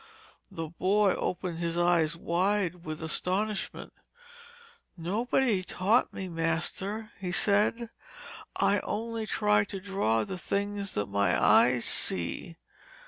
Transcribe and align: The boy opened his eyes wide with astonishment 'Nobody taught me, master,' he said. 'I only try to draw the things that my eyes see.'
The 0.49 0.67
boy 0.69 1.13
opened 1.13 1.59
his 1.59 1.77
eyes 1.77 2.17
wide 2.17 2.83
with 2.85 3.03
astonishment 3.03 3.93
'Nobody 4.97 5.61
taught 5.61 6.11
me, 6.11 6.27
master,' 6.27 7.11
he 7.19 7.31
said. 7.31 7.91
'I 8.55 8.79
only 8.79 9.27
try 9.27 9.63
to 9.65 9.79
draw 9.79 10.23
the 10.23 10.39
things 10.39 10.95
that 10.95 11.05
my 11.05 11.39
eyes 11.39 11.85
see.' 11.85 12.55